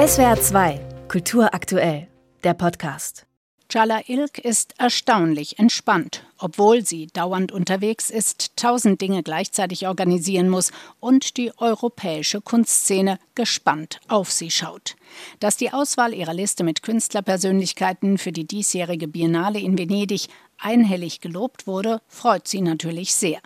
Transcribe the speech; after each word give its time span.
SWR 0.00 0.40
2, 0.40 0.80
Kultur 1.08 1.52
aktuell, 1.52 2.08
der 2.42 2.54
Podcast. 2.54 3.26
Chala 3.68 4.00
Ilk 4.06 4.38
ist 4.38 4.72
erstaunlich 4.78 5.58
entspannt, 5.58 6.24
obwohl 6.38 6.86
sie 6.86 7.08
dauernd 7.08 7.52
unterwegs 7.52 8.08
ist, 8.08 8.56
tausend 8.56 9.02
Dinge 9.02 9.22
gleichzeitig 9.22 9.86
organisieren 9.86 10.48
muss 10.48 10.72
und 11.00 11.36
die 11.36 11.52
europäische 11.58 12.40
Kunstszene 12.40 13.18
gespannt 13.34 14.00
auf 14.08 14.32
sie 14.32 14.50
schaut. 14.50 14.96
Dass 15.38 15.58
die 15.58 15.70
Auswahl 15.70 16.14
ihrer 16.14 16.32
Liste 16.32 16.64
mit 16.64 16.82
Künstlerpersönlichkeiten 16.82 18.16
für 18.16 18.32
die 18.32 18.46
diesjährige 18.46 19.06
Biennale 19.06 19.58
in 19.58 19.76
Venedig 19.76 20.28
einhellig 20.56 21.20
gelobt 21.20 21.66
wurde, 21.66 22.00
freut 22.08 22.48
sie 22.48 22.62
natürlich 22.62 23.14
sehr. 23.14 23.40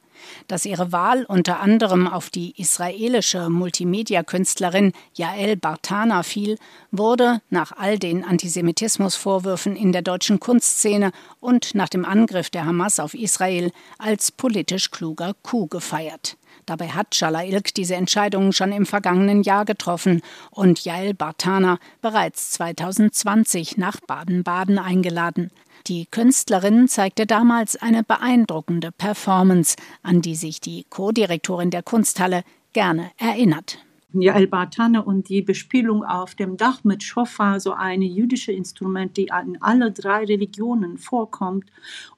Dass 0.49 0.65
ihre 0.65 0.93
Wahl 0.93 1.25
unter 1.25 1.61
anderem 1.61 2.07
auf 2.07 2.31
die 2.31 2.55
israelische 2.61 3.49
Multimedia-Künstlerin 3.49 4.93
Yael 5.15 5.57
Bartana 5.57 6.23
fiel, 6.23 6.59
wurde 6.91 7.41
nach 7.51 7.73
all 7.73 7.99
den 7.99 8.25
Antisemitismusvorwürfen 8.25 9.77
in 9.77 9.93
der 9.93 10.03
deutschen 10.03 10.41
Kunstszene 10.41 11.13
und 11.41 11.75
nach 11.75 11.89
dem 11.89 12.05
Angriff 12.05 12.51
der 12.51 12.67
Hamas 12.67 13.01
auf 13.01 13.15
Israel 13.15 13.71
als 13.99 14.33
politisch 14.33 14.91
kluger 14.91 15.35
Coup 15.43 15.71
gefeiert. 15.71 16.37
Dabei 16.67 16.89
hat 16.89 17.21
Ilk 17.21 17.75
diese 17.75 17.95
Entscheidungen 17.95 18.53
schon 18.53 18.73
im 18.73 18.87
vergangenen 18.87 19.43
Jahr 19.43 19.65
getroffen 19.65 20.23
und 20.51 20.85
Yael 20.85 21.15
Bartana 21.15 21.79
bereits 22.01 22.53
2020 22.53 23.77
nach 23.77 24.01
Baden-Baden 24.01 24.79
eingeladen. 24.79 25.51
Die 25.87 26.07
Künstlerin 26.07 26.89
zeigte 26.89 27.27
damals 27.27 27.77
eine 27.77 28.03
beeindruckende 28.03 28.91
Performance, 28.91 29.77
an 30.03 30.23
die 30.23 30.35
sich 30.35 30.61
die 30.61 30.87
Co-Direktorin 30.89 31.71
der 31.71 31.83
Kunsthalle 31.83 32.43
gerne 32.73 33.11
erinnert. 33.19 33.79
Ja, 34.17 34.35
El-Bartane 34.35 35.05
und 35.05 35.29
die 35.29 35.43
Bespielung 35.43 36.05
auf 36.05 36.37
dem 36.37 36.57
Dach 36.57 36.85
mit 36.85 37.03
Shofar, 37.03 37.59
so 37.59 37.73
ein 37.73 38.01
jüdisches 38.01 38.55
Instrument, 38.55 39.17
die 39.17 39.25
in 39.25 39.61
alle 39.61 39.91
drei 39.91 40.25
Religionen 40.25 40.99
vorkommt 40.99 41.65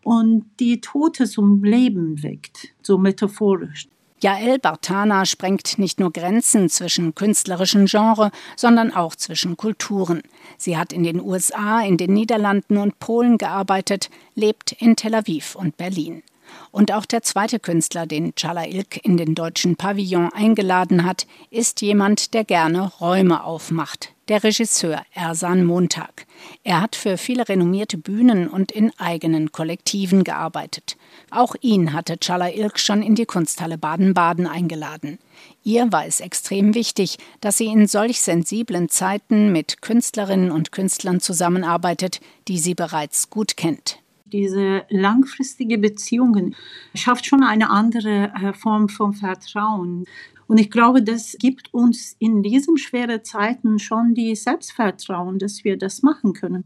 und 0.03 0.45
die 0.61 0.83
Tote 0.83 1.25
zum 1.25 1.65
Leben 1.65 2.23
weckt, 2.23 2.69
so 2.83 2.99
metaphorisch. 2.99 3.89
Jael 4.23 4.59
Bartana 4.59 5.27
sprengt 5.27 5.79
nicht 5.79 6.01
nur 6.01 6.11
Grenzen 6.11 6.71
zwischen 6.71 7.15
künstlerischen 7.15 7.85
Genres, 7.85 8.31
sondern 8.57 8.93
auch 8.95 9.15
zwischen 9.15 9.59
Kulturen. 9.59 10.23
Sie 10.57 10.79
hat 10.79 10.93
in 10.93 11.05
den 11.05 11.21
USA, 11.21 11.83
in 11.83 11.99
den 11.99 12.15
Niederlanden 12.15 12.79
und 12.79 12.99
Polen 12.99 13.37
gearbeitet, 13.37 14.09
lebt 14.35 14.73
in 14.73 14.97
Tel 14.97 15.15
Aviv 15.15 15.55
und 15.55 15.77
Berlin. 15.77 16.23
Und 16.71 16.93
auch 16.93 17.07
der 17.07 17.23
zweite 17.23 17.59
Künstler, 17.59 18.07
den 18.07 18.35
Chala 18.35 18.67
Ilk 18.67 19.05
in 19.05 19.17
den 19.17 19.35
deutschen 19.35 19.77
Pavillon 19.77 20.33
eingeladen 20.33 21.05
hat, 21.05 21.27
ist 21.51 21.81
jemand, 21.81 22.35
der 22.35 22.45
gerne 22.45 22.93
Räume 23.01 23.45
aufmacht. 23.45 24.13
Der 24.29 24.43
Regisseur 24.43 25.03
Ersan 25.15 25.65
Montag. 25.65 26.27
Er 26.65 26.81
hat 26.81 26.97
für 26.97 27.17
viele 27.17 27.49
renommierte 27.49 27.97
Bühnen 27.97 28.49
und 28.49 28.73
in 28.73 28.91
eigenen 28.99 29.53
Kollektiven 29.53 30.25
gearbeitet. 30.25 30.97
Auch 31.31 31.55
ihn 31.61 31.93
hatte 31.93 32.19
Chala 32.19 32.51
Ilk 32.51 32.81
schon 32.81 33.03
in 33.03 33.15
die 33.15 33.25
Kunsthalle 33.25 33.79
Baden-Baden 33.79 34.49
eingeladen. 34.49 35.19
Ihr 35.63 35.93
war 35.93 36.07
es 36.07 36.19
extrem 36.19 36.75
wichtig, 36.75 37.19
dass 37.41 37.59
sie 37.59 37.67
in 37.67 37.87
solch 37.87 38.21
sensiblen 38.21 38.89
Zeiten 38.89 39.53
mit 39.53 39.81
Künstlerinnen 39.81 40.51
und 40.51 40.73
Künstlern 40.73 41.21
zusammenarbeitet, 41.21 42.21
die 42.49 42.59
sie 42.59 42.75
bereits 42.75 43.31
gut 43.31 43.57
kennt 43.57 44.01
diese 44.33 44.85
langfristige 44.89 45.79
Beziehungen 45.79 46.55
schafft 46.95 47.27
schon 47.27 47.43
eine 47.43 47.71
andere 47.71 48.33
äh, 48.35 48.53
Form 48.53 48.89
von 48.89 49.13
Vertrauen. 49.13 50.05
Und 50.49 50.59
ich 50.59 50.71
glaube, 50.71 51.03
das 51.03 51.37
gibt 51.41 51.75
uns 51.75 52.15
in 52.19 52.43
diesen 52.43 52.79
schweren 52.79 53.25
Zeiten 53.25 53.79
schon 53.79 54.15
die 54.15 54.37
Selbstvertrauen, 54.37 55.39
dass 55.39 55.65
wir 55.65 55.77
das 55.77 56.03
machen 56.03 56.35
können, 56.35 56.65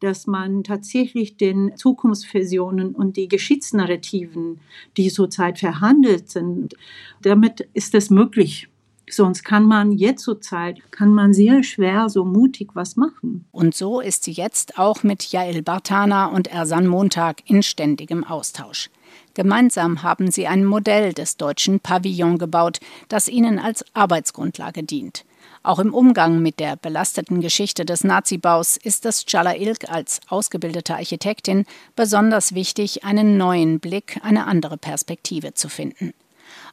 dass 0.00 0.26
man 0.26 0.64
tatsächlich 0.64 1.36
den 1.36 1.76
Zukunftsvisionen 1.76 2.94
und 2.94 3.16
die 3.16 3.28
Geschichtsnarrativen, 3.28 4.58
die 4.96 5.10
zurzeit 5.10 5.60
verhandelt 5.60 6.28
sind, 6.28 6.74
damit 7.22 7.68
ist 7.72 7.94
es 7.94 8.10
möglich. 8.10 8.68
Sonst 9.10 9.44
kann 9.44 9.64
man 9.64 9.92
jetzt 9.92 10.22
zur 10.22 10.40
Zeit, 10.40 10.80
kann 10.90 11.12
man 11.12 11.32
sehr 11.32 11.62
schwer 11.62 12.08
so 12.08 12.24
mutig 12.24 12.70
was 12.74 12.96
machen. 12.96 13.44
Und 13.52 13.74
so 13.74 14.00
ist 14.00 14.24
sie 14.24 14.32
jetzt 14.32 14.78
auch 14.78 15.02
mit 15.02 15.24
Jael 15.24 15.62
Bartana 15.62 16.26
und 16.26 16.48
Ersan 16.48 16.86
Montag 16.86 17.42
in 17.48 17.62
ständigem 17.62 18.24
Austausch. 18.24 18.90
Gemeinsam 19.34 20.02
haben 20.02 20.30
sie 20.30 20.46
ein 20.46 20.64
Modell 20.64 21.12
des 21.12 21.36
deutschen 21.36 21.80
Pavillon 21.80 22.38
gebaut, 22.38 22.80
das 23.08 23.28
ihnen 23.28 23.58
als 23.58 23.84
Arbeitsgrundlage 23.94 24.82
dient. 24.82 25.24
Auch 25.62 25.78
im 25.78 25.92
Umgang 25.92 26.40
mit 26.40 26.58
der 26.58 26.76
belasteten 26.76 27.40
Geschichte 27.40 27.84
des 27.84 28.02
Nazibaus 28.02 28.78
ist 28.78 29.04
es 29.04 29.26
Chala 29.26 29.54
Ilk 29.56 29.90
als 29.90 30.20
ausgebildete 30.28 30.94
Architektin 30.94 31.66
besonders 31.96 32.54
wichtig, 32.54 33.04
einen 33.04 33.36
neuen 33.36 33.78
Blick, 33.78 34.18
eine 34.22 34.46
andere 34.46 34.78
Perspektive 34.78 35.52
zu 35.52 35.68
finden. 35.68 36.14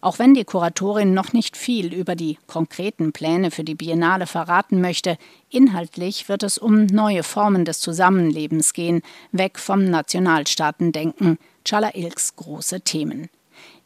Auch 0.01 0.19
wenn 0.19 0.33
die 0.33 0.43
Kuratorin 0.43 1.13
noch 1.13 1.33
nicht 1.33 1.57
viel 1.57 1.93
über 1.93 2.15
die 2.15 2.37
konkreten 2.47 3.11
Pläne 3.11 3.51
für 3.51 3.63
die 3.63 3.75
Biennale 3.75 4.27
verraten 4.27 4.81
möchte, 4.81 5.17
inhaltlich 5.49 6.29
wird 6.29 6.43
es 6.43 6.57
um 6.57 6.85
neue 6.85 7.23
Formen 7.23 7.65
des 7.65 7.79
Zusammenlebens 7.79 8.73
gehen, 8.73 9.01
weg 9.31 9.59
vom 9.59 9.85
Nationalstaatendenken, 9.85 11.37
Chala 11.63 11.95
Ilks 11.95 12.35
große 12.35 12.81
Themen. 12.81 13.29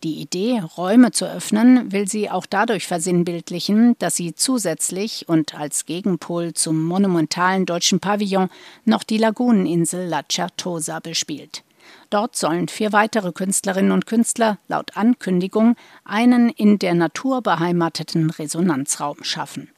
Die 0.03 0.19
Idee, 0.19 0.61
Räume 0.77 1.11
zu 1.11 1.25
öffnen, 1.25 1.91
will 1.91 2.07
sie 2.07 2.29
auch 2.29 2.47
dadurch 2.47 2.87
versinnbildlichen, 2.87 3.95
dass 3.99 4.15
sie 4.15 4.33
zusätzlich 4.33 5.29
und 5.29 5.53
als 5.53 5.85
Gegenpol 5.85 6.53
zum 6.53 6.83
monumentalen 6.83 7.67
deutschen 7.67 7.99
Pavillon 7.99 8.49
noch 8.83 9.03
die 9.03 9.19
Laguneninsel 9.19 10.07
La 10.07 10.23
Certosa 10.27 10.99
bespielt. 10.99 11.63
Dort 12.09 12.35
sollen 12.35 12.67
vier 12.67 12.93
weitere 12.93 13.31
Künstlerinnen 13.31 13.91
und 13.91 14.05
Künstler 14.05 14.57
laut 14.67 14.97
Ankündigung 14.97 15.75
einen 16.03 16.49
in 16.49 16.79
der 16.79 16.95
Natur 16.95 17.41
beheimateten 17.41 18.31
Resonanzraum 18.31 19.23
schaffen. 19.23 19.69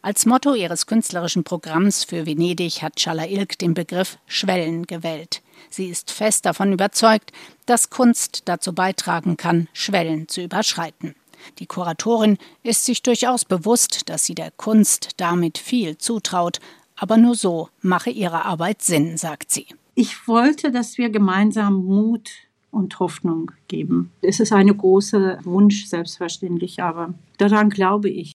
Als 0.00 0.26
Motto 0.26 0.54
ihres 0.54 0.86
künstlerischen 0.86 1.44
Programms 1.44 2.04
für 2.04 2.26
Venedig 2.26 2.82
hat 2.82 2.96
Challa 2.96 3.26
Ilk 3.26 3.58
den 3.58 3.74
Begriff 3.74 4.18
Schwellen 4.26 4.86
gewählt. 4.86 5.42
Sie 5.70 5.88
ist 5.88 6.10
fest 6.10 6.46
davon 6.46 6.72
überzeugt, 6.72 7.32
dass 7.66 7.90
Kunst 7.90 8.42
dazu 8.46 8.74
beitragen 8.74 9.36
kann, 9.36 9.68
Schwellen 9.72 10.28
zu 10.28 10.42
überschreiten. 10.42 11.14
Die 11.58 11.66
Kuratorin 11.66 12.38
ist 12.62 12.84
sich 12.84 13.02
durchaus 13.02 13.44
bewusst, 13.44 14.08
dass 14.08 14.24
sie 14.24 14.34
der 14.34 14.50
Kunst 14.52 15.10
damit 15.16 15.58
viel 15.58 15.98
zutraut, 15.98 16.60
aber 16.96 17.16
nur 17.16 17.34
so 17.34 17.68
mache 17.80 18.10
ihre 18.10 18.44
Arbeit 18.44 18.82
Sinn, 18.82 19.16
sagt 19.16 19.50
sie. 19.50 19.66
Ich 19.94 20.26
wollte, 20.28 20.70
dass 20.70 20.98
wir 20.98 21.10
gemeinsam 21.10 21.84
Mut 21.84 22.30
und 22.70 22.98
Hoffnung 22.98 23.52
geben. 23.68 24.10
Es 24.22 24.40
ist 24.40 24.52
ein 24.52 24.74
großer 24.76 25.38
Wunsch, 25.44 25.86
selbstverständlich, 25.86 26.82
aber 26.82 27.14
daran 27.38 27.70
glaube 27.70 28.08
ich. 28.08 28.32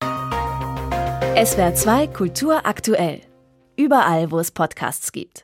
SWR 1.36 1.76
2 1.76 2.08
Kultur 2.08 2.66
aktuell. 2.66 3.22
Überall, 3.76 4.32
wo 4.32 4.40
es 4.40 4.52
Podcasts 4.52 5.12
gibt. 5.12 5.32